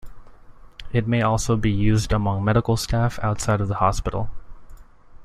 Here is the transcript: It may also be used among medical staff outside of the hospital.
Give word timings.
It 0.91 1.07
may 1.07 1.21
also 1.21 1.55
be 1.55 1.69
used 1.69 2.11
among 2.11 2.43
medical 2.43 2.75
staff 2.75 3.19
outside 3.21 3.61
of 3.61 3.67
the 3.67 3.75
hospital. 3.75 4.31